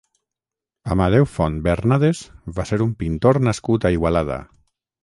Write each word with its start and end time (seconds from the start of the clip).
Amadeu 0.95 1.27
Font 1.33 1.59
Bernades 1.67 2.23
va 2.59 2.67
ser 2.71 2.83
un 2.87 2.99
pintor 3.05 3.43
nascut 3.51 3.89
a 3.93 3.97
Igualada. 3.99 4.43